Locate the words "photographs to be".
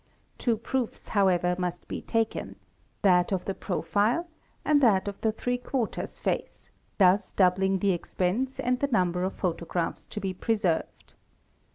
9.35-10.33